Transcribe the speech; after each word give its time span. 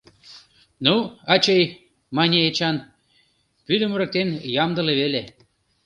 —Ну, 0.85 0.93
ачый,— 1.33 1.63
мане 2.15 2.37
Эчан,— 2.49 2.77
вӱдым 3.67 3.91
ырыктен 3.95 4.29
ямдыле 4.63 4.93
веле. 5.01 5.21